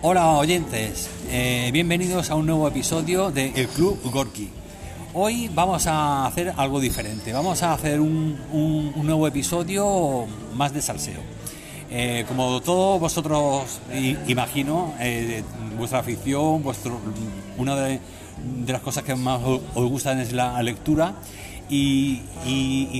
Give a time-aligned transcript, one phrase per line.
[0.00, 4.48] Hola oyentes, eh, bienvenidos a un nuevo episodio de El Club Gorky.
[5.12, 8.38] Hoy vamos a hacer algo diferente, vamos a hacer un,
[9.02, 10.24] nuevo episodio
[10.54, 11.18] más de salseo.
[11.90, 13.80] Eh, como todos vosotros
[14.28, 15.42] imagino, eh,
[15.76, 17.00] vuestra afición, vuestro,
[17.56, 17.98] una de,
[18.68, 21.14] las cosas que más os, gustan es la lectura
[21.68, 22.22] y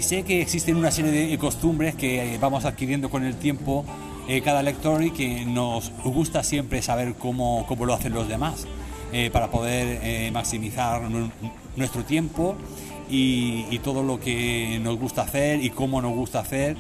[0.03, 3.85] sé que existen una serie de costumbres que vamos adquiriendo con el tiempo
[4.29, 8.67] eh, cada lector y que nos gusta siempre saber cómo, cómo lo hacen los demás
[9.13, 11.31] eh, para poder eh, maximizar nu-
[11.77, 12.55] nuestro tiempo
[13.11, 16.77] y, y todo lo que nos gusta hacer y cómo nos gusta hacer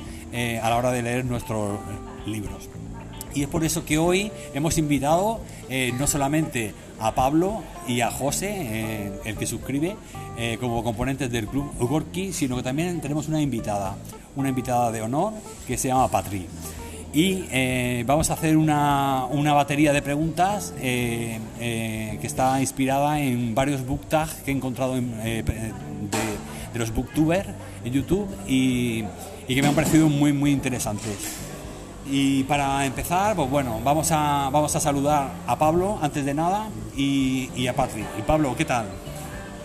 [0.63, 1.79] a la hora de leer nuestros
[2.27, 2.69] libros.
[3.35, 5.41] Y es por eso que hoy hemos invitado
[5.99, 9.97] no solamente a Pablo y a José, el que suscribe,
[10.61, 13.97] como componentes del club Gorky, sino que también tenemos una invitada,
[14.37, 15.33] una invitada de honor
[15.67, 16.47] que se llama Patri.
[17.13, 23.19] Y eh, vamos a hacer una, una batería de preguntas eh, eh, que está inspirada
[23.21, 27.49] en varios book tags que he encontrado en, de, de los booktubers
[27.85, 29.05] en YouTube y,
[29.47, 31.17] que me han parecido muy, muy interesantes.
[32.11, 36.69] Y para empezar, pues bueno, vamos a, vamos a saludar a Pablo antes de nada
[36.95, 38.05] y, y a Patri.
[38.19, 38.87] Y Pablo, ¿qué tal?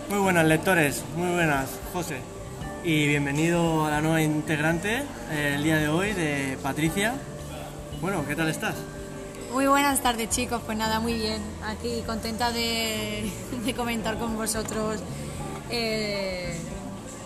[0.08, 2.16] Muy buenas lectores, muy buenas, José.
[2.84, 7.14] Y bienvenido a la nueva integrante el día de hoy de Patricia.
[8.04, 8.74] Bueno, ¿qué tal estás?
[9.50, 11.40] Muy buenas tardes chicos, pues nada, muy bien.
[11.64, 13.32] Aquí contenta de,
[13.64, 15.00] de comentar con vosotros
[15.70, 16.54] eh,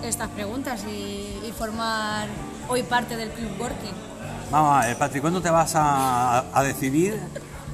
[0.04, 2.28] estas preguntas y, y formar
[2.68, 3.88] hoy parte del Club Gorky.
[4.52, 7.18] Vamos, eh, Patri, ¿cuándo te vas a, a decidir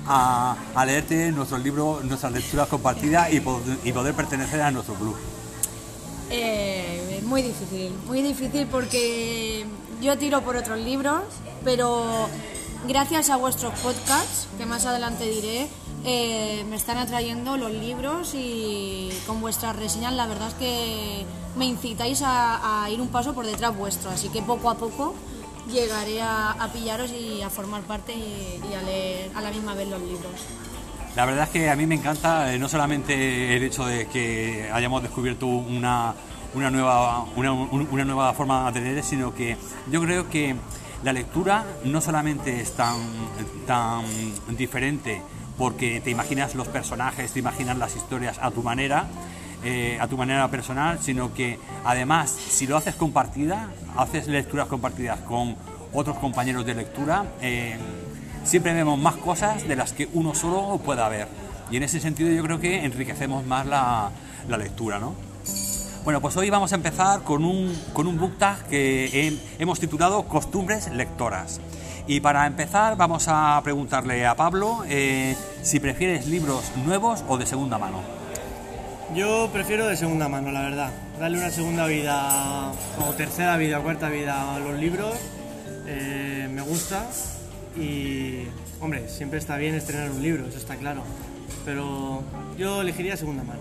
[0.07, 4.95] a, a leerte nuestros libros, nuestras lecturas compartidas y, pod- y poder pertenecer a nuestro
[4.95, 5.15] club?
[6.31, 9.67] Eh, muy difícil, muy difícil porque
[10.01, 11.21] yo tiro por otros libros,
[11.67, 12.31] pero
[12.87, 15.69] gracias a vuestros podcasts, que más adelante diré,
[16.05, 21.25] eh, me están atrayendo los libros y con vuestras reseñas la verdad es que
[21.57, 25.15] me incitáis a, ir un paso por detrás vuestro, así que poco a poco
[25.73, 30.01] llegaré a, pillaros y a formar parte y, a leer a la misma vez los
[30.01, 30.33] libros.
[31.17, 34.69] La verdad es que a mí me encanta eh, no solamente el hecho de que
[34.73, 36.13] hayamos descubierto una,
[36.55, 39.57] una, nueva, una, un- una nueva forma de leer, sino que
[39.91, 40.57] yo creo que
[41.05, 42.97] la lectura no solamente es tan,
[43.67, 44.05] tan
[44.57, 45.21] diferente
[45.59, 49.07] porque te imaginas los personajes, te imaginas las historias a tu manera,
[49.63, 55.21] eh, a tu manera personal, sino que además si lo haces compartida, haces lecturas compartidas
[55.21, 55.57] con
[55.93, 57.77] otros compañeros de lectura, eh,
[58.43, 61.29] siempre vemos más cosas de las que uno solo pueda ver.
[61.71, 64.11] Y en ese sentido yo creo que enriquecemos más la,
[64.49, 65.34] la lectura, ¿no?
[66.05, 69.81] Bueno, pues hoy vamos a empezar con un, con un book tag que he- hemos
[69.81, 71.61] titulado Costumbres Lectoras.
[72.07, 77.47] Y para empezar vamos a preguntarle a Pablo eh, si prefieres libros nuevos o de
[77.47, 78.01] segunda mano.
[79.15, 80.91] Yo prefiero de segunda mano, la verdad.
[81.19, 82.71] Darle una segunda vida
[83.01, 85.15] o tercera vida, cuarta vida a los libros
[85.87, 87.07] eh, me gusta
[87.79, 88.41] y,
[88.81, 91.03] hombre, siempre está bien estrenar un libro, eso está claro.
[91.65, 92.23] Pero
[92.59, 93.61] yo elegiría segunda mano.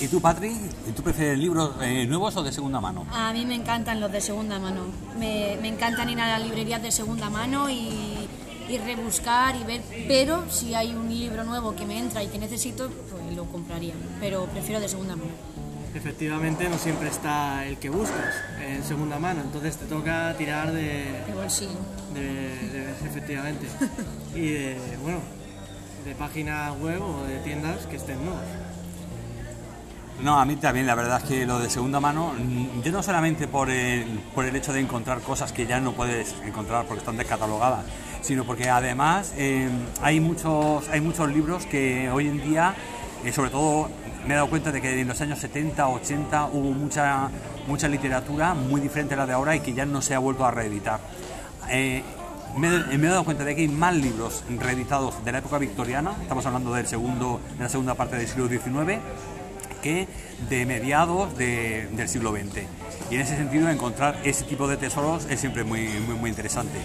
[0.00, 0.52] ¿Y tú, Patri?
[0.94, 3.06] ¿Tú prefieres libros eh, nuevos o de segunda mano?
[3.12, 4.82] A mí me encantan los de segunda mano.
[5.18, 8.28] Me, me encantan ir a las librerías de segunda mano y,
[8.68, 9.82] y rebuscar y ver.
[10.08, 13.94] Pero si hay un libro nuevo que me entra y que necesito, pues lo compraría.
[14.20, 15.30] Pero prefiero de segunda mano.
[15.94, 18.34] Efectivamente, no siempre está el que buscas
[18.66, 21.70] en segunda mano, entonces te toca tirar de, De bolsillo.
[22.12, 23.68] de, de- efectivamente
[24.34, 25.18] y de bueno
[26.04, 28.42] de páginas web o de tiendas que estén nuevas.
[30.22, 33.02] No, a mí también, la verdad es que lo de segunda mano, mm, yo no
[33.02, 37.00] solamente por el, por el hecho de encontrar cosas que ya no puedes encontrar porque
[37.00, 37.84] están descatalogadas,
[38.22, 39.68] sino porque además eh,
[40.00, 42.74] hay, muchos, hay muchos libros que hoy en día,
[43.24, 43.90] eh, sobre todo
[44.26, 47.28] me he dado cuenta de que en los años 70, 80 hubo mucha,
[47.66, 50.46] mucha literatura muy diferente a la de ahora y que ya no se ha vuelto
[50.46, 51.00] a reeditar.
[51.68, 52.02] Eh,
[52.56, 56.12] me, me he dado cuenta de que hay más libros reeditados de la época victoriana,
[56.22, 59.00] estamos hablando del segundo, de la segunda parte del siglo XIX,
[59.84, 60.08] que
[60.48, 62.62] de mediados de- del siglo XX.
[63.10, 66.78] Y en ese sentido encontrar ese tipo de tesoros es siempre muy, muy, muy interesante.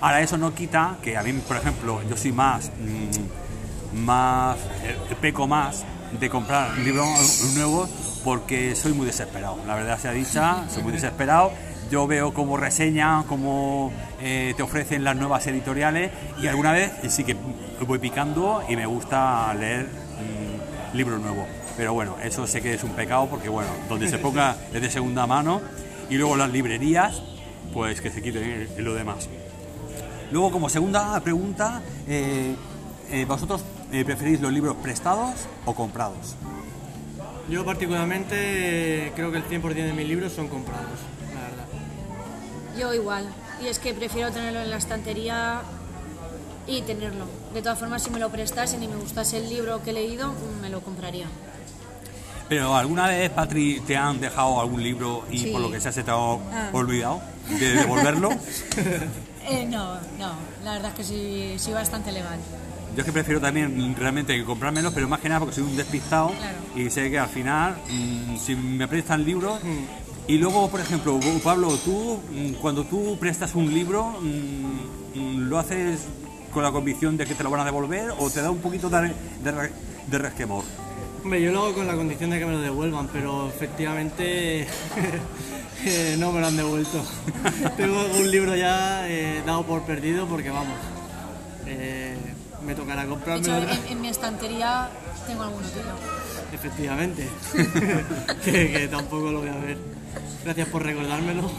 [0.00, 4.96] Ahora eso no quita que a mí, por ejemplo, yo soy más, mm, más eh,
[5.20, 5.84] peco más
[6.18, 7.90] de comprar libros nuevos
[8.24, 9.58] porque soy muy desesperado.
[9.66, 11.52] La verdad sea dicha, soy muy desesperado.
[11.90, 16.10] Yo veo cómo reseñan, cómo eh, te ofrecen las nuevas editoriales
[16.42, 17.36] y alguna vez sí que
[17.86, 21.46] voy picando y me gusta leer mm, libros nuevos.
[21.76, 24.90] Pero bueno, eso sé que es un pecado porque bueno, donde se ponga es de
[24.90, 25.60] segunda mano
[26.08, 27.22] y luego las librerías,
[27.72, 29.28] pues que se quiten lo demás.
[30.30, 32.54] Luego, como segunda pregunta, eh,
[33.10, 33.62] eh, ¿vosotros
[33.92, 35.34] eh, preferís los libros prestados
[35.64, 36.34] o comprados?
[37.48, 40.98] Yo particularmente creo que el 100% de mis libros son comprados,
[41.32, 41.64] la verdad.
[42.76, 43.28] Yo igual.
[43.62, 45.62] Y es que prefiero tenerlo en la estantería
[46.66, 47.26] y tenerlo.
[47.54, 50.34] De todas formas, si me lo prestase y me gustase el libro que he leído,
[50.60, 51.26] me lo compraría.
[52.48, 55.50] Pero alguna vez, Patri, te han dejado algún libro y Sí.
[55.50, 56.70] por lo que sea se te ha Ah.
[56.72, 58.30] olvidado de devolverlo?
[59.48, 60.32] Eh, no, no.
[60.64, 62.36] La verdad es que sí, sí bastante legal.
[62.96, 65.76] Yo es que prefiero también realmente que comprármelos, pero más que nada porque soy un
[65.76, 66.58] despistado Claro.
[66.74, 69.84] y sé que al final, mm, si me prestan libros, Mm.
[70.32, 74.16] y luego, por ejemplo, Pablo, tú, mm, cuando tú prestas un libro,
[75.14, 76.00] ¿lo haces
[76.52, 78.88] con la convicción de que te lo van a devolver o te da un poquito
[78.90, 79.12] de,
[79.44, 79.72] de, re-
[80.08, 80.64] de resquemor?
[81.26, 84.60] Hombre, yo lo hago con la condición de que me lo devuelvan, pero efectivamente
[85.84, 87.04] eh, no me lo han devuelto.
[87.76, 90.76] Tengo un libro ya eh, dado por perdido porque vamos,
[91.66, 92.14] eh,
[92.64, 93.42] me tocará De comprarme.
[93.44, 94.88] hecho, en, en mi estantería
[95.26, 95.84] tengo alguno tuyo.
[96.52, 97.28] Efectivamente,
[98.44, 99.78] que, que tampoco lo voy a ver.
[100.44, 101.50] Gracias por recordármelo.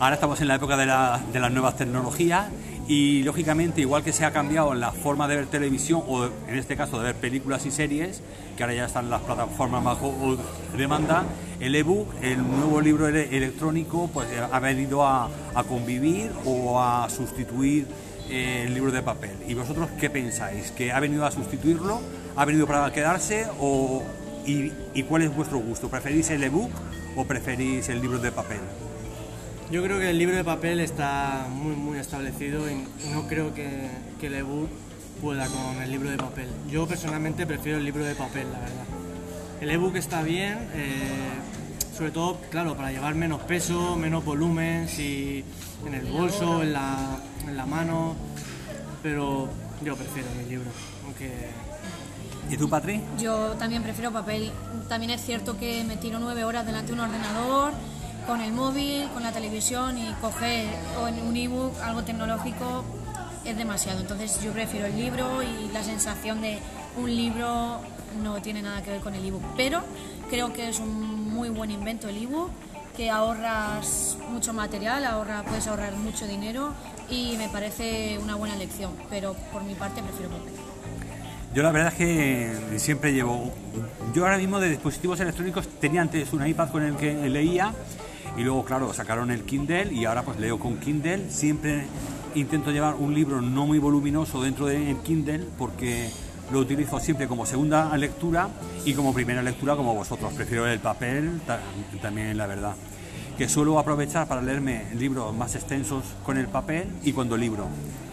[0.00, 2.46] Ahora estamos en la época de, la- de las nuevas tecnologías
[2.86, 6.76] y lógicamente igual que se ha cambiado la forma de ver televisión o en este
[6.76, 8.20] caso de ver películas y series,
[8.56, 10.36] que ahora ya están las plataformas bajo
[10.76, 11.24] demanda,
[11.60, 15.30] el ebook, el nuevo libro ele- electrónico, pues eh, ha venido a,
[15.68, 17.86] convivir o a sustituir
[18.28, 19.32] eh, el libro de papel.
[19.48, 20.70] ¿Y vosotros qué pensáis?
[20.72, 22.00] ¿Que ha venido a sustituirlo?
[22.36, 23.46] ¿Ha venido para quedarse?
[23.60, 24.02] O,
[24.46, 25.88] ¿Y cuál es vuestro gusto?
[25.88, 26.70] ¿Preferís el ebook
[27.16, 28.60] o preferís el libro de papel?
[29.70, 32.74] Yo creo que el libro de papel está muy muy establecido y
[33.12, 33.88] no creo que,
[34.20, 34.68] que el ebook
[35.20, 36.48] pueda con el libro de papel.
[36.70, 38.84] Yo personalmente prefiero el libro de papel, la verdad.
[39.60, 41.08] El ebook está bien, eh,
[41.96, 45.44] sobre todo, claro, para llevar menos peso, menos volumen, si
[45.86, 48.14] en el bolso, en la, en la mano,
[49.02, 49.48] pero
[49.82, 50.70] yo prefiero mi libro,
[51.04, 51.30] aunque
[52.50, 53.00] ¿Y tú, Patri?
[53.18, 54.52] Yo también prefiero papel.
[54.88, 57.72] También es cierto que me tiro nueve horas delante de un ordenador,
[58.26, 60.66] con el móvil, con la televisión y coger
[61.26, 62.84] un ebook algo tecnológico
[63.44, 64.00] es demasiado.
[64.00, 66.58] Entonces yo prefiero el libro y la sensación de
[66.96, 67.80] un libro
[68.22, 69.42] no tiene nada que ver con el ebook.
[69.56, 69.82] Pero
[70.30, 72.50] creo que es un muy buen invento el ebook,
[72.96, 76.72] que ahorras mucho material, ahorra, puedes ahorrar mucho dinero
[77.10, 78.92] y me parece una buena elección.
[79.10, 80.54] Pero por mi parte prefiero papel.
[81.54, 83.52] Yo la verdad es que siempre llevo...
[84.12, 87.72] Yo ahora mismo de dispositivos electrónicos tenía antes un iPad con el que leía
[88.36, 91.30] y luego, claro, sacaron el Kindle y ahora pues leo con Kindle.
[91.30, 91.86] Siempre
[92.34, 96.10] intento llevar un libro no muy voluminoso dentro del Kindle porque
[96.52, 98.48] lo utilizo siempre como segunda lectura
[98.84, 100.32] y como primera lectura como vosotros.
[100.34, 101.60] Prefiero el papel ta-
[102.02, 102.74] también, la verdad.
[103.38, 107.66] Que suelo aprovechar para leerme libros más extensos con el papel y cuando libro.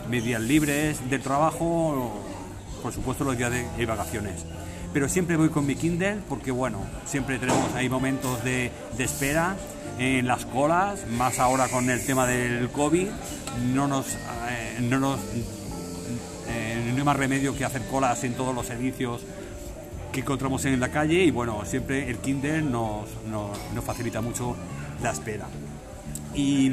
[0.10, 2.22] Mis días libres del trabajo
[2.82, 4.44] por supuesto los días de, de vacaciones.
[4.94, 9.56] Pero siempre voy con mi Kindle porque, bueno, siempre tenemos hay momentos de, espera
[9.98, 13.08] en las colas, más ahora con el tema del COVID,
[13.74, 14.08] no nos,
[14.50, 15.20] eh, no nos
[16.50, 19.22] eh, no hay más remedio que hacer colas en todos los servicios
[20.12, 24.56] que encontramos en la calle y bueno, siempre el Kindle nos, nos, nos facilita mucho
[25.02, 25.46] la espera.
[26.36, 26.72] Y,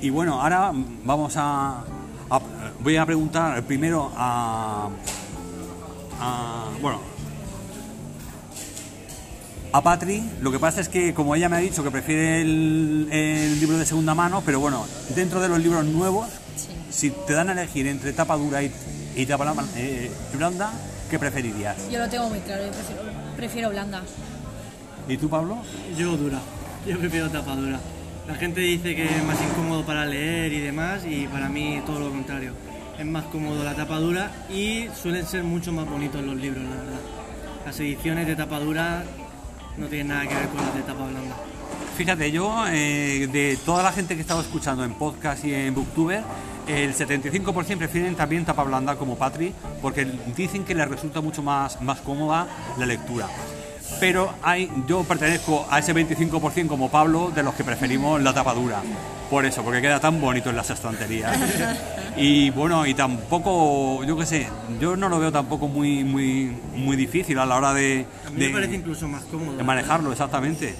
[0.00, 0.72] y bueno, ahora
[1.04, 1.84] vamos a,
[2.30, 2.40] a-
[2.80, 4.88] Voy a preguntar primero a.
[6.20, 7.13] a- bueno.
[9.74, 13.08] A Patri, lo que pasa es que como ella me ha dicho que prefiere el,
[13.10, 16.28] el libro de segunda mano, pero bueno, dentro de los libros nuevos,
[16.90, 18.70] si te dan a elegir entre tapa dura y,
[19.16, 20.70] y tapa la- eh, blanda,
[21.10, 21.90] ¿qué preferirías?
[21.90, 23.02] Yo lo tengo muy claro, yo prefiero,
[23.36, 24.02] prefiero blanda.
[25.08, 25.58] ¿Y tú, Pablo?
[25.98, 26.38] yo dura,
[26.86, 27.80] yo prefiero tapa dura.
[28.28, 31.98] La gente dice que es más incómodo para leer y demás y para mí todo
[31.98, 32.52] lo contrario.
[32.96, 36.76] Es más cómodo la tapa dura y suelen ser mucho más bonitos los libros, la
[36.76, 37.00] verdad.
[37.66, 39.02] Las ediciones de tapa dura
[39.76, 41.36] no tienen nada que ver con las de tapa blanda.
[41.96, 45.74] Fíjate, yo eh, de toda la gente que he estado escuchando en podcast y en
[45.74, 46.22] Booktuber,
[46.66, 50.04] el 75% prefieren también tapa blanda como Patri, porque
[50.36, 53.28] dicen que les resulta mucho más, más cómoda la lectura.
[54.00, 58.52] Pero hay, yo pertenezco a ese 25% como Pablo, de los que preferimos la tapa
[58.54, 58.82] dura.
[59.30, 61.36] Por eso, porque queda tan bonito en las estanterías.
[62.16, 64.46] Y bueno, y tampoco, yo qué sé,
[64.80, 68.36] yo no lo veo tampoco muy, muy, muy difícil a la hora de, A mí
[68.38, 69.56] me de- parece incluso más cómodo.
[69.56, 70.74] de manejarlo, exactamente.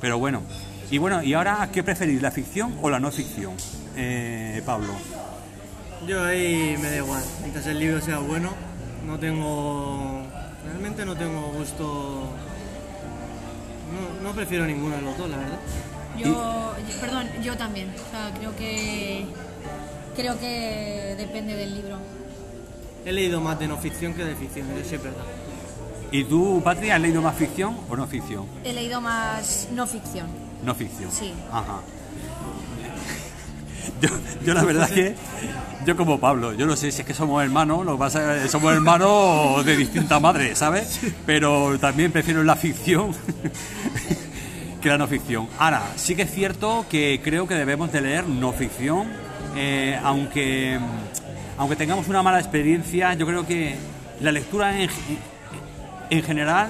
[0.00, 0.42] Pero bueno.
[0.90, 3.54] Y bueno, ¿y ahora qué preferís, la ficción o la no ficción,
[3.96, 4.92] eh, Pablo?
[6.06, 8.50] Yo ahí me da igual, mientras el libro sea bueno,
[9.06, 10.13] no tengo.
[10.66, 12.28] Realmente no tengo gusto.
[14.22, 15.58] No, no prefiero ninguno de los dos, la verdad.
[16.18, 17.92] Yo, yo- perdón, yo también.
[17.94, 19.26] O sea, creo que
[20.16, 21.98] creo que depende del libro.
[23.04, 25.24] he leído más de no ficción que de ficción, eso es verdad.
[26.10, 28.46] ¿Y tú, Patri, has leído más ficción o no ficción?
[28.64, 30.26] He leído más no ficción.
[30.64, 31.10] No ficción.
[31.12, 31.34] Sí.
[31.52, 31.80] Ajá.
[34.00, 34.08] Yo,
[34.44, 35.14] yo la verdad que,
[35.86, 39.64] yo como Pablo, yo no sé si es que somos hermanos, lo pasa somos hermanos
[39.64, 41.00] de distinta madre, ¿sabes?
[41.26, 43.14] Pero también prefiero la ficción
[44.82, 45.48] que la no ficción.
[45.58, 49.08] Ahora, sí que es cierto que creo que debemos de leer no ficción,
[49.56, 50.78] eh, aunque,
[51.56, 53.76] aunque tengamos una mala experiencia, yo creo que
[54.20, 54.90] la lectura en,
[56.10, 56.68] en general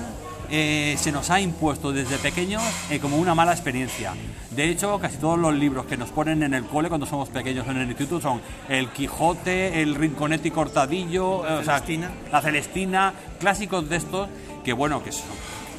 [0.50, 4.12] eh, se nos ha impuesto desde pequeños eh, como una mala experiencia.
[4.50, 7.66] De hecho, casi todos los libros que nos ponen en el cole cuando somos pequeños
[7.66, 12.10] en el instituto son El Quijote, El Rinconete y Cortadillo, La eh, o sea, Celestina.
[12.30, 14.28] La Celestina, clásicos de estos
[14.64, 15.28] que bueno, que son,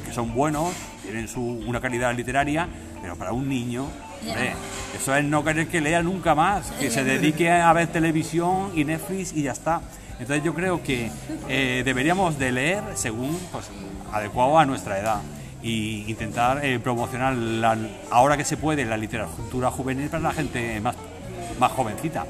[0.04, 2.68] que son buenos, tienen su, una calidad literaria,
[3.02, 3.86] pero para un niño,
[4.96, 8.84] Eso es no querer que lea nunca más, que se dedique a ver televisión y
[8.84, 9.80] Netflix y ya está.
[10.18, 11.10] Entonces yo creo que
[11.48, 13.66] eh, deberíamos de leer según pues,
[14.12, 15.20] adecuado a nuestra edad
[15.62, 17.76] y intentar eh, promocionar la-
[18.10, 20.96] ahora que se puede la literatura juvenil para la gente más,
[21.60, 22.24] más jovencita.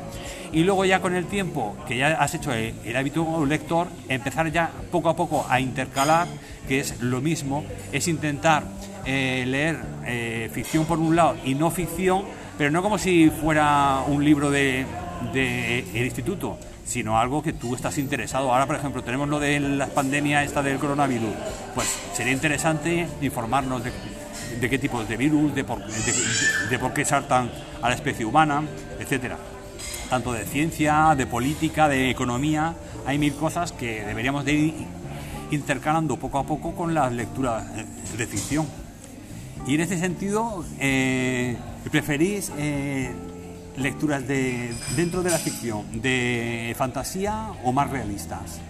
[0.56, 4.50] Y luego ya con el tiempo que ya has hecho el, el hábito lector, empezar
[4.50, 6.26] ya poco a poco a intercalar,
[6.66, 8.62] que es lo mismo, es intentar
[9.04, 12.22] eh, leer eh, ficción por un lado y no ficción,
[12.56, 14.86] pero no como si fuera un libro de,
[15.34, 18.50] de instituto, sino algo que tú estás interesado.
[18.50, 21.34] Ahora, por ejemplo, tenemos lo de la pandemia esta del coronavirus.
[21.74, 23.92] Pues sería interesante informarnos de,
[24.58, 27.50] de qué tipos de virus, de por, de por qué saltan
[27.82, 28.62] a la especie humana,
[28.98, 29.36] etcétera.
[30.10, 32.74] Tanto de ciencia, de política, de economía,
[33.06, 34.74] hay mil cosas que deberíamos de ir
[35.50, 37.84] intercalando poco a poco con las lecturas eh,
[38.16, 38.66] de ficción.
[39.66, 41.56] Y en ese sentido, eh,
[41.90, 43.12] ¿preferís eh,
[43.76, 48.60] lecturas de, dentro de la ficción, de fantasía o más realistas?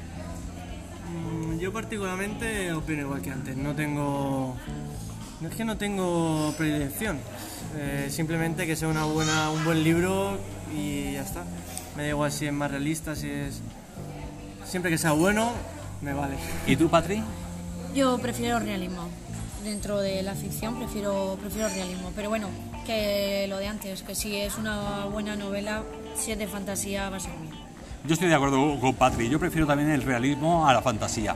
[1.12, 4.56] Mm, Yo particularmente opino igual que antes, no tengo...
[5.38, 7.18] No es que no tengo predilección,
[8.08, 10.38] simplemente que sea una buena, un buen libro
[10.74, 11.44] y ya está.
[11.96, 13.60] Me da igual si es más realista, si es...
[14.64, 15.52] Siempre que sea bueno,
[16.02, 16.36] me vale.
[16.66, 17.22] ¿Y tú, Patri?
[17.94, 19.08] Yo prefiero realismo.
[19.62, 22.12] Dentro de la ficción prefiero, prefiero realismo.
[22.14, 22.48] Pero bueno,
[22.84, 25.82] que lo de antes, que si es una buena novela,
[26.16, 27.54] si es de fantasía va a ser bien.
[28.06, 31.34] Yo estoy de acuerdo con Patri, yo prefiero también el realismo a la fantasía.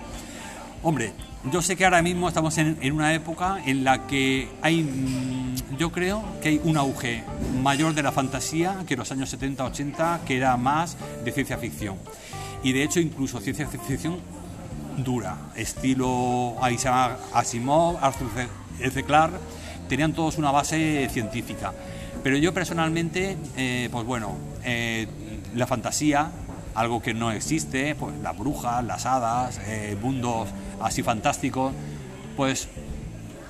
[0.83, 1.13] Hombre,
[1.53, 5.77] yo sé que ahora mismo estamos en, en una época en la que hay, mm,
[5.77, 7.23] yo creo que hay un auge
[7.63, 11.97] mayor de la fantasía que los años 70-80, que era más de ciencia ficción.
[12.63, 14.19] Y de hecho incluso ciencia ficción
[14.97, 18.29] dura, estilo Isaac Asimov, Arthur.
[18.89, 19.05] C.
[19.05, 19.37] Clarke,
[19.89, 21.75] tenían todos una base científica.
[22.23, 25.07] Pero yo personalmente, eh, pues bueno, eh,
[25.55, 26.31] la fantasía,
[26.75, 30.49] algo que no existe, pues las brujas, las hadas, eh, mundos
[30.81, 31.73] así fantásticos,
[32.37, 32.69] pues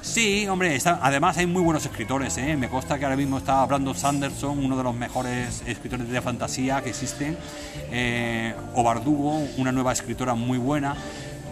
[0.03, 2.39] Sí, hombre, además hay muy buenos escritores.
[2.39, 2.57] ¿eh?
[2.57, 6.81] Me consta que ahora mismo está Brandon Sanderson, uno de los mejores escritores de fantasía
[6.83, 7.37] que existen.
[7.91, 10.97] Eh, o Bardugo, una nueva escritora muy buena.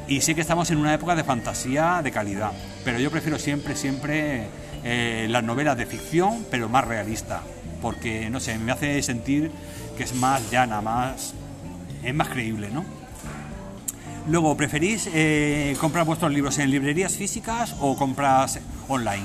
[0.08, 2.52] Y sí que estamos en una época de fantasía de calidad.
[2.84, 4.46] Pero yo prefiero siempre, siempre
[4.82, 7.42] eh, las novelas de ficción, pero más realista.
[7.82, 9.50] Porque, no sé, me hace sentir
[9.98, 11.34] que es más llana, más.
[12.02, 12.84] Es más creíble, ¿no?
[14.28, 19.24] Luego, ¿preferís eh, comprar vuestros libros en librerías físicas o compras online?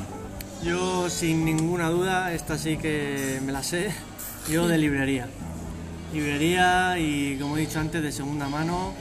[0.63, 3.91] Yo sin ninguna duda, esta sí que me la sé,
[4.49, 5.27] yo de librería.
[6.13, 8.93] Librería y como he dicho antes, de segunda mano,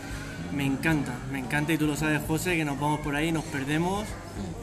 [0.53, 3.45] me encanta, me encanta y tú lo sabes José, que nos vamos por ahí, nos
[3.45, 4.05] perdemos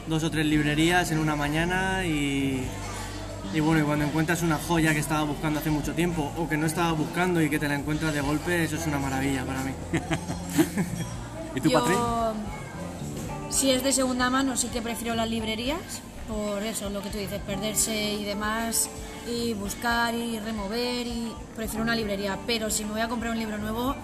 [0.08, 2.64] dos o tres librerías en una mañana y,
[3.54, 6.58] y bueno, y cuando encuentras una joya que estabas buscando hace mucho tiempo o que
[6.58, 9.64] no estabas buscando y que te la encuentras de golpe, eso es una maravilla para
[9.64, 9.72] mí.
[11.56, 11.94] ¿Y tú, Patri?
[11.94, 12.34] Yo,
[13.50, 15.80] si es de segunda mano, sí que prefiero las librerías,
[16.28, 18.88] por eso, lo que tú dices, perderse y demás,
[19.28, 22.38] y buscar y remover, y prefiero una librería.
[22.46, 23.96] Pero si me voy a comprar un libro nuevo,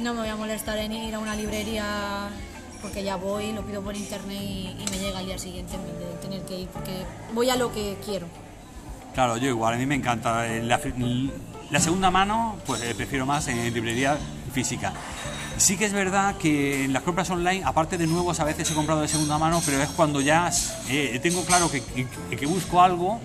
[0.00, 2.28] no me voy a molestar en ir a una librería,
[2.80, 5.82] porque ya voy, lo pido por internet y, y me llega al día siguiente en
[5.82, 6.92] vez de tener que ir, porque
[7.34, 8.26] voy a lo que quiero.
[9.14, 10.46] Claro, yo igual, a mí me encanta.
[10.46, 10.80] eh, La,
[11.70, 14.18] la segunda mano, pues eh, prefiero más en librería
[14.52, 14.92] física.
[15.56, 18.74] Sí que es verdad que en las compras online, aparte de nuevos, a veces he
[18.74, 20.50] comprado de segunda mano, pero es cuando ya
[20.88, 23.20] eh, tengo claro que, que- que busco algo.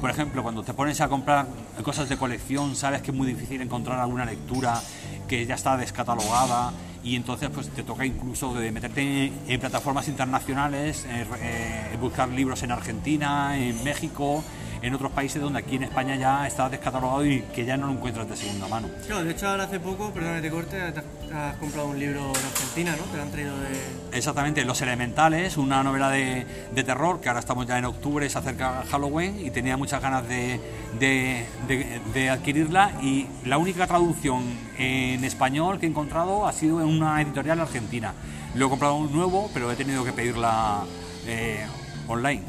[0.00, 1.46] Por ejemplo, cuando te pones a comprar
[1.82, 4.80] cosas de colección, sabes que es muy difícil encontrar alguna lectura
[5.28, 10.06] que ya está descatalogada y entonces pues te toca incluso de meterte en, en plataformas
[10.08, 14.42] internacionales, eh, eh, buscar libros en Argentina, en México,
[14.82, 17.92] en otros países donde aquí en España ya está descatalogado y que ya no lo
[17.92, 18.88] encuentras de segunda mano.
[19.06, 21.00] Claro, de hecho ahora hace poco, perdón te corte, te
[21.34, 23.04] has comprado un libro de Argentina, ¿no?
[23.04, 24.16] Te lo han traído de...
[24.16, 28.38] Exactamente, Los Elementales, una novela de, de terror que ahora estamos ya en octubre, se
[28.38, 30.60] acerca Halloween y tenía muchas ganas de,
[30.98, 34.42] de, de, de adquirirla y la única traducción
[34.78, 38.14] en español que he encontrado ha sido en una editorial argentina.
[38.54, 40.84] Lo he comprado un nuevo, pero he tenido que pedirla
[41.26, 41.66] eh,
[42.06, 42.42] online.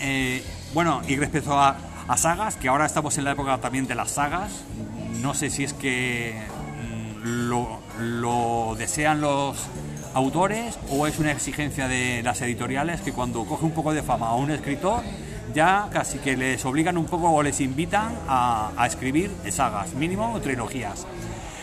[0.00, 0.42] Eh,
[0.74, 1.76] bueno, y respecto a,
[2.16, 4.64] sagas, que ahora estamos en la época también de las sagas,
[5.20, 6.34] no sé si es que
[7.24, 7.48] mm,
[8.10, 9.58] lo, desean los
[10.14, 14.28] autores o es una exigencia de las editoriales que cuando coge un poco de fama
[14.28, 15.02] a un escritor
[15.54, 21.06] ya casi que les obligan un poco o les invitan a, escribir sagas, mínimo trilogías.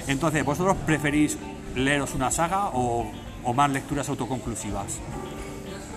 [0.08, 1.38] Entonces, ¿vosotros preferís
[1.76, 3.12] leeros una saga o
[3.54, 5.00] más lecturas autoconclusivas?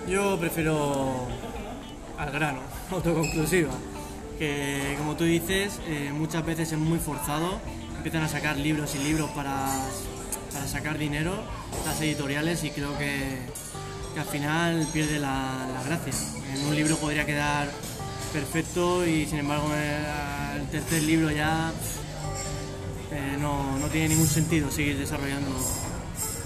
[0.07, 1.27] Yo prefiero
[2.19, 2.59] al grano,
[2.91, 3.71] autoconclusiva.
[4.37, 7.59] Que como tú dices, eh, muchas veces es muy forzado.
[7.97, 9.67] Empiezan a sacar libros y libros para,
[10.53, 11.33] para sacar dinero
[11.85, 13.39] las editoriales y creo que,
[14.17, 16.13] al final pierde la, la gracia.
[16.53, 17.69] En un libro podría quedar
[18.33, 21.71] perfecto y sin embargo eh, el tercer libro ya
[23.11, 25.51] eh, no, no tiene ningún sentido seguir desarrollando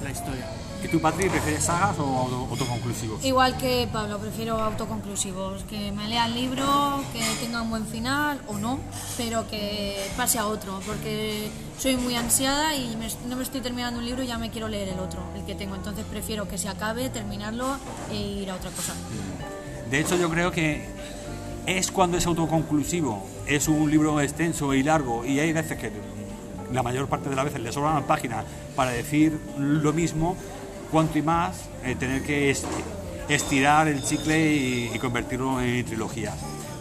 [0.03, 0.62] la historia.
[0.83, 3.23] ¿Y tú, Patri, prefieres sagas o auto- autoconclusivos?
[3.23, 8.41] Igual que Pablo, prefiero autoconclusivos, que me lea el libro, que tenga un buen final
[8.47, 8.79] o no,
[9.15, 11.49] pero que pase a otro, porque
[11.79, 14.67] soy muy ansiada y me- no me estoy terminando un libro y ya me quiero
[14.67, 15.75] leer el otro, el que tengo.
[15.75, 17.77] Entonces prefiero que se acabe, terminarlo
[18.11, 18.93] e ir a otra cosa.
[19.89, 20.85] De hecho, yo creo que
[21.65, 25.91] es cuando es autoconclusivo, es un libro extenso y largo, y hay veces que
[26.73, 28.43] la mayor parte de las veces le sobran las páginas
[28.75, 30.35] para decir lo mismo,
[30.93, 32.65] cuanto y más eh, tener que est-
[33.27, 34.53] estirar el chicle
[34.93, 36.35] y, convertirlo en trilogías.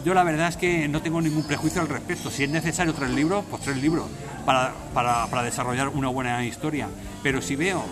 [0.05, 2.29] Yo la verdad es que no tengo ningún prejuicio al respecto.
[2.29, 4.05] Si es necesario tres libros, pues tres libros
[4.45, 6.87] para, para- para desarrollar una buena historia.
[7.23, 7.83] Pero si veo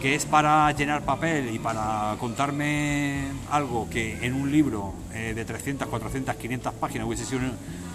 [0.00, 5.44] que es para llenar papel y para contarme algo que en un libro eh, de
[5.44, 7.40] 300, 400, 500 páginas hubiese sido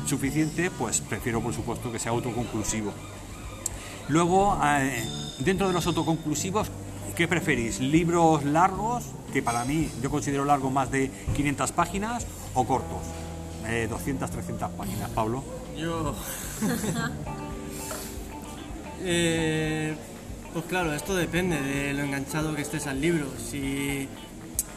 [0.05, 2.91] suficiente, pues prefiero por supuesto que sea autoconclusivo.
[4.07, 5.03] Luego, eh,
[5.39, 6.71] dentro de los autoconclusivos,
[7.15, 7.79] ¿qué preferís?
[7.79, 13.01] ¿Libros largos, que para mí yo considero largo más de 500 páginas, o cortos?
[13.67, 15.43] Eh, 200, 300 páginas, Pablo.
[15.77, 16.15] Yo.
[19.01, 19.95] Eh,
[20.51, 23.27] pues claro, esto depende de lo enganchado que estés al libro.
[23.37, 24.09] Si,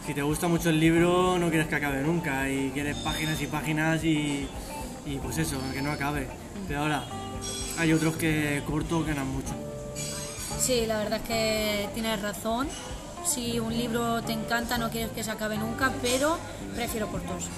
[0.06, 3.46] si te gusta mucho el libro, no quieres que acabe nunca y quieres páginas y
[3.48, 4.46] páginas y,
[5.06, 6.28] y pues eso, que no acabe.
[6.68, 7.04] Pero ahora,
[7.78, 9.54] hay otros que corto ganan mucho.
[10.62, 12.68] Sí, la verdad es que tienes razón.
[13.24, 16.38] Si un libro te encanta, no quieres que se acabe nunca, pero
[16.76, 17.48] prefiero cortos.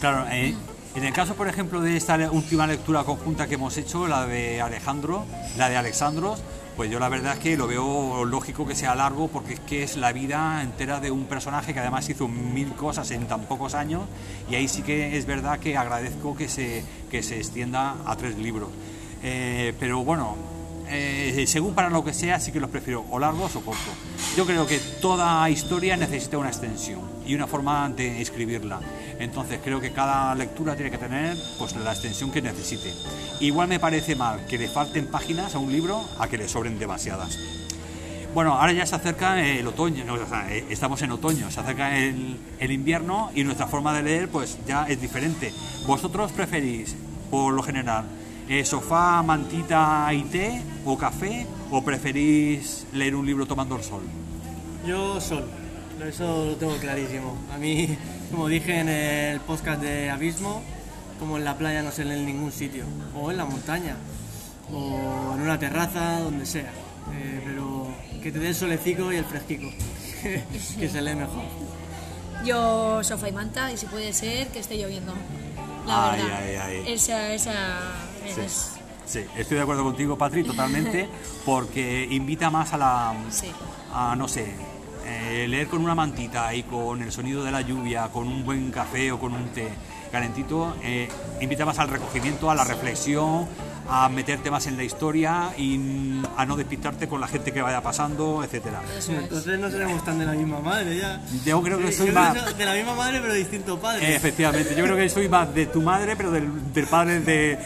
[0.00, 0.54] Claro, eh,
[0.94, 4.62] en el caso, por ejemplo, de esta última lectura conjunta que hemos hecho, la de
[4.62, 5.26] Alejandro,
[5.58, 6.40] la de Alexandros,
[6.78, 9.82] pues yo la verdad es que lo veo lógico que sea largo porque es que
[9.82, 13.74] es la vida entera de un personaje que además hizo mil cosas en tan pocos
[13.74, 14.04] años
[14.50, 18.38] y ahí sí que es verdad que agradezco que se, que se extienda a tres
[18.38, 18.70] libros.
[19.22, 20.55] Eh, pero bueno,
[20.88, 23.94] eh, según para lo que sea, sí que los prefiero o largos o cortos.
[24.36, 28.80] Yo creo que toda historia necesita una extensión y una forma de escribirla.
[29.18, 32.92] Entonces creo que cada lectura tiene que tener pues, la extensión que necesite.
[33.40, 36.78] Igual me parece mal que le falten páginas a un libro a que le sobren
[36.78, 37.38] demasiadas.
[38.34, 40.04] Bueno, ahora ya se acerca el otoño,
[40.50, 44.58] eh, estamos en otoño, se acerca el, el invierno y nuestra forma de leer pues
[44.66, 45.54] ya es diferente.
[45.86, 46.94] ¿Vosotros preferís,
[47.30, 48.04] por lo general,
[48.48, 54.02] eh, sofá, mantita y té o café o preferís leer un libro tomando el sol?
[54.86, 55.44] Yo sol,
[56.06, 57.36] eso lo tengo clarísimo.
[57.52, 57.96] A mí,
[58.30, 60.62] como dije en el podcast de Abismo,
[61.18, 63.96] como en la playa no se lee en ningún sitio, o en la montaña,
[64.72, 66.70] o en una terraza, donde sea.
[67.14, 67.88] Eh, pero
[68.22, 69.68] que te dé el solecico y el fresquico,
[70.78, 71.44] que se lee mejor.
[72.44, 75.14] Yo sofá y manta y si puede ser que esté lloviendo.
[75.86, 76.40] La Ay, verdad.
[76.42, 76.92] ay, ay.
[76.92, 77.78] Esa, esa
[78.34, 78.42] Sí,
[79.06, 81.08] sí, estoy de acuerdo contigo, Patri, totalmente,
[81.44, 83.50] porque invita más a la, Sí.
[83.92, 84.54] a, no sé,
[85.06, 88.70] eh, leer con una mantita y con el sonido de la lluvia, con un buen
[88.70, 89.68] café o con un té
[90.10, 91.08] calentito, eh,
[91.40, 93.46] invita más al recogimiento, a la reflexión,
[93.88, 97.80] a meterte más en la historia y a no despistarte con la gente que vaya
[97.82, 98.82] pasando, etcétera.
[99.08, 101.20] Entonces no seremos tan de la misma madre ya.
[101.44, 102.32] Yo creo que Sí, soy yo más...
[102.32, 104.12] creo que de la misma madre pero distinto padre.
[104.12, 107.58] Eh, efectivamente, yo creo que soy más de tu madre, pero del, del padre de,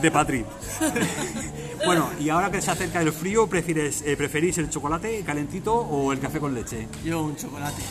[0.00, 0.44] de Patri.
[1.84, 6.12] bueno, y ahora que se acerca el frío, ¿prefieres, eh, ¿preferís el chocolate calentito o
[6.12, 6.88] el café con leche?
[7.04, 7.82] Yo un chocolate.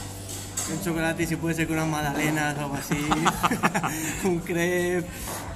[0.71, 2.95] Un chocolate y si puede ser con unas magdalenas o algo así,
[4.25, 5.07] un crepe,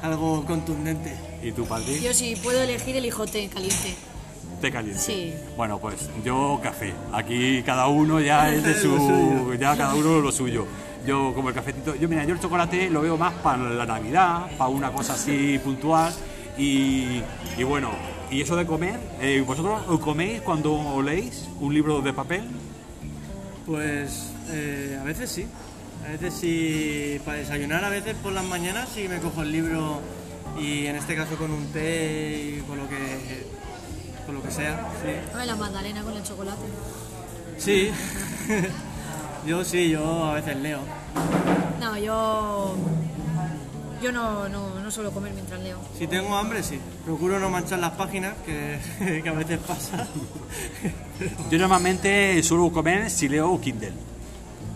[0.01, 1.15] algo contundente.
[1.43, 1.99] ¿Y tú, Patri?
[2.01, 3.95] Yo si puedo elegir, elijo té caliente.
[4.61, 4.99] Té caliente.
[4.99, 5.33] Sí.
[5.57, 6.93] Bueno, pues yo café.
[7.11, 9.55] Aquí cada uno ya es de su.
[9.59, 10.65] ya cada uno lo suyo.
[11.05, 11.95] Yo como el cafetito.
[11.95, 15.59] Yo, mira, yo el chocolate lo veo más para la Navidad, para una cosa así
[15.63, 16.13] puntual.
[16.57, 17.21] Y,
[17.57, 17.89] y bueno,
[18.29, 22.43] y eso de comer, eh, ¿vosotros coméis cuando leéis un libro de papel?
[23.65, 25.45] Pues eh, a veces sí.
[26.05, 30.01] A veces sí, para desayunar a veces por las mañanas sí me cojo el libro
[30.59, 33.45] y en este caso con un té y con lo que,
[34.25, 34.89] con lo que sea.
[35.03, 35.11] Sí.
[35.35, 36.65] Ay, la magdalena con el chocolate.
[37.57, 37.91] Sí.
[39.47, 40.79] yo sí, yo a veces leo.
[41.79, 42.75] No, yo.
[44.01, 45.77] Yo no, no, no suelo comer mientras leo.
[45.95, 46.79] Si tengo hambre, sí.
[47.05, 50.07] Procuro no manchar las páginas, que, que a veces pasa.
[51.51, 53.93] Yo normalmente suelo comer si leo Kindle,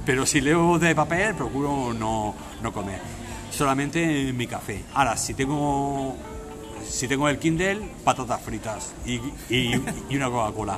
[0.05, 2.99] pero si leo de papel procuro no, no comer,
[3.51, 4.83] solamente mi café.
[4.93, 6.15] Ahora, si tengo
[6.87, 9.15] si tengo el Kindle, patatas fritas y,
[9.49, 10.77] y- y una Coca-Cola.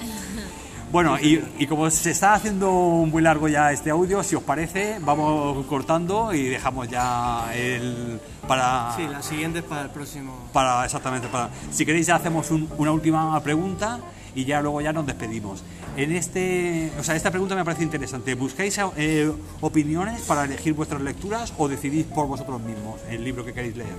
[0.89, 4.99] Bueno, y, y como se está haciendo muy largo ya este audio, si os parece,
[5.01, 10.33] vamos cortando y dejamos ya el para Sí, la siguiente es para el próximo.
[10.53, 13.99] para exactamente para si queréis ya hacemos un- una última pregunta
[14.37, 15.63] y ya luego ya nos despedimos.
[15.97, 18.35] En este o sea esta pregunta me parece interesante.
[18.35, 23.51] Buscáis eh, opiniones para elegir vuestras lecturas o decidís por vosotros mismos el libro que
[23.51, 23.95] queréis leer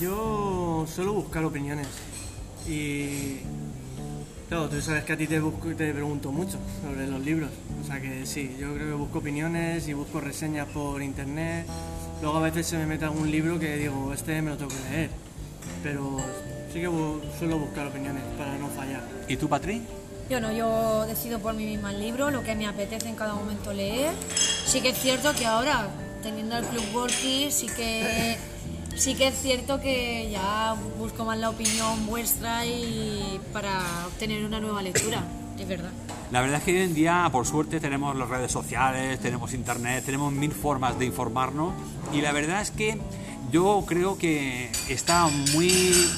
[0.00, 1.86] Yo suelo buscar opiniones
[2.66, 3.40] y
[4.48, 7.50] claro, tú sabes que a ti te, te pregunto mucho sobre los libros,
[7.82, 11.66] o sea que sí, yo creo que busco opiniones y busco reseñas por internet,
[12.22, 14.90] luego a veces se me mete algún libro que digo, este me lo tengo que
[14.90, 15.10] leer,
[15.82, 16.18] pero
[16.72, 19.02] sí que bu- suelo buscar opiniones para no fallar.
[19.28, 19.82] y tú Patri
[20.28, 23.34] Yo no, yo decido por mí misma el libro, lo que me apetece en cada
[23.34, 24.12] momento leer.
[24.66, 25.88] Sí que es cierto que ahora,
[26.22, 28.36] teniendo el Club Worky, sí que,
[28.96, 34.60] sí que es cierto que ya busco más la opinión vuestra y para obtener una
[34.60, 35.24] nueva lectura,
[35.58, 35.90] es verdad.
[36.30, 40.04] La verdad es que hoy en día, por suerte, tenemos las redes sociales, tenemos internet,
[40.06, 41.72] tenemos mil formas de informarnos
[42.12, 43.00] y la verdad es que
[43.50, 45.72] yo creo que está muy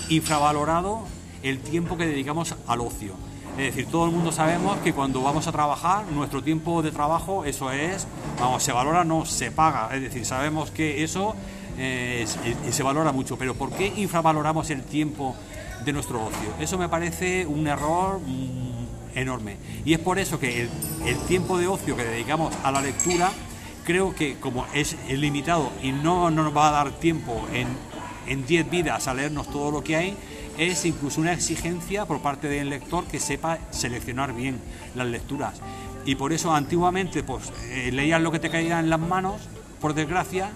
[0.09, 1.03] infravalorado
[1.43, 3.15] el tiempo que dedicamos al ocio.
[3.59, 7.45] Es decir, todo el mundo sabemos que cuando vamos a trabajar, nuestro tiempo de trabajo,
[7.45, 8.07] eso es,
[8.41, 9.95] vamos, se valora, no se paga.
[9.95, 11.35] Es decir, sabemos que eso
[11.79, 12.27] eh,
[12.69, 15.37] y se valora mucho, pero ¿por qué infravaloramos el tiempo
[15.85, 16.55] de nuestro ocio?
[16.61, 19.57] Eso me parece un error mm, enorme.
[19.85, 20.71] Y es por eso que el,
[21.07, 23.31] el tiempo de ocio que dedicamos a la lectura,
[23.85, 27.69] creo que como es limitado y no nos va a dar tiempo en,
[28.27, 30.17] en 10 vidas a leernos todo lo que hay,
[30.59, 34.61] es incluso una exigencia por parte del lector que sepa seleccionar bien
[34.95, 35.61] las lecturas.
[36.05, 39.43] Y por eso antiguamente pues eh, leías lo que te caía en las manos,
[39.81, 40.51] por desgracia,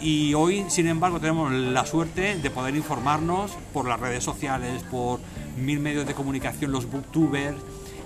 [0.00, 5.20] y hoy, sin embargo, tenemos la suerte de poder informarnos por las redes sociales, por
[5.56, 7.56] mil medios de comunicación, los booktubers,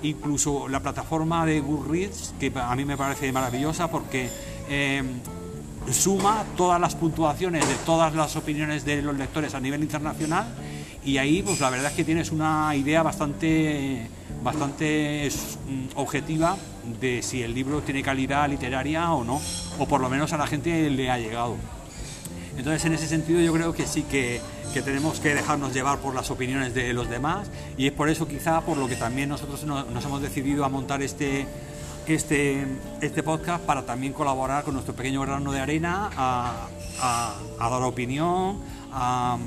[0.03, 4.29] incluso la plataforma de Goodreads, que a mí me parece maravillosa porque
[4.69, 5.03] eh,
[5.91, 10.47] suma todas las puntuaciones de todas las opiniones de los lectores a nivel internacional
[11.05, 14.09] y ahí pues la verdad es que tienes una idea bastante
[14.43, 15.29] bastante
[15.69, 16.57] mm, objetiva
[17.01, 19.41] de si el libro tiene calidad literaria o no
[19.79, 21.57] o por lo menos a la gente le ha llegado.
[22.57, 24.41] Entonces, en ese sentido, yo creo que sí que,
[24.73, 28.27] que tenemos que dejarnos llevar por las opiniones de los demás y es por eso
[28.27, 31.47] quizá por lo que también nosotros no- nos hemos decidido a montar este,
[32.15, 32.67] este,
[33.01, 36.69] este podcast para también colaborar con nuestro pequeño grano de arena a,
[37.59, 38.61] dar opinión,
[38.93, 39.39] a,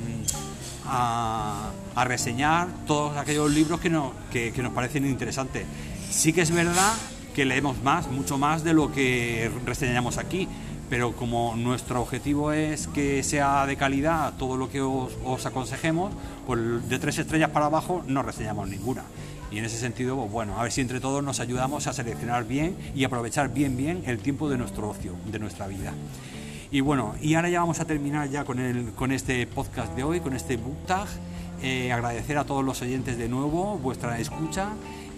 [2.06, 5.66] reseñar todos aquellos libros que, no- que nos parecen interesantes.
[6.10, 6.94] Sí que es verdad
[7.36, 10.48] que leemos más, mucho más de lo que reseñamos aquí,
[10.90, 16.12] pero como nuestro objetivo es que sea de calidad todo lo que os, os aconsejemos,
[16.48, 19.04] pues de tres estrellas para abajo no reseñamos ninguna.
[19.52, 22.46] Y en ese sentido, pues bueno, a ver si entre todos nos ayudamos a seleccionar
[22.46, 25.94] bien y aprovechar bien bien el tiempo de nuestro ocio, de nuestra vida.
[26.72, 30.04] Y bueno, y ahora ya vamos a terminar ya con, el, con este podcast de
[30.04, 31.08] hoy, con este book tag.
[31.62, 34.70] Eh, agradecer a todos los oyentes de nuevo vuestra escucha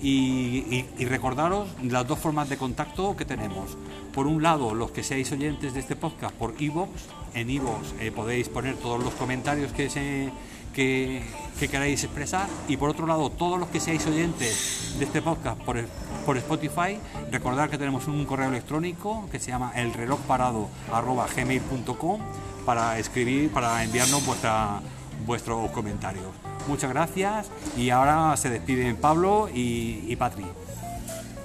[0.02, 3.78] y, recordaros las dos formas de contacto que tenemos.
[4.14, 6.90] Por un lado, los que seáis oyentes de este podcast por iVoox,
[7.36, 10.32] en iVoox eh, podéis poner todos los comentarios que, se,
[10.74, 11.22] que,
[11.62, 15.62] que queráis expresar y por otro lado, todos los que seáis oyentes de este podcast
[15.62, 15.78] por,
[16.26, 16.98] por Spotify,
[17.30, 22.22] recordad que tenemos un correo electrónico que se llama elrelojparado.gmail.com
[22.66, 24.82] para escribir, para enviarnos vuestra,
[25.28, 26.26] vuestros comentarios.
[26.68, 30.48] Muchas gracias y ahora se despiden Pablo y, y Patri.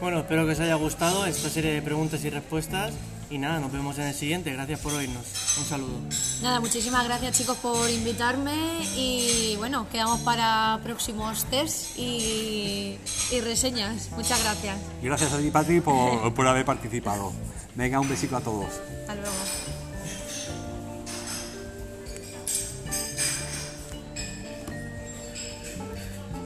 [0.01, 2.95] Bueno, espero que os haya gustado esta serie de preguntas y respuestas.
[3.29, 4.53] Y nada, nos vemos en el siguiente.
[4.53, 5.25] Gracias por oírnos.
[5.59, 5.99] Un saludo.
[6.43, 8.55] Nada, muchísimas gracias chicos por invitarme
[8.97, 12.99] y bueno, quedamos para próximos tests y,
[13.33, 14.11] y reseñas.
[14.13, 14.77] Muchas gracias.
[15.03, 17.33] Y gracias a ti, Patri, por, por haber participado.
[17.75, 18.69] Venga, un besito a todos.
[19.01, 19.86] Hasta luego.